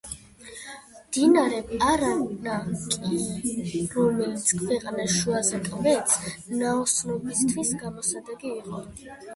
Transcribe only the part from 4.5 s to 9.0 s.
ქვეყანას შუაზე კვეთს, ნაოსნობისთვის გამოსადეგი იყო.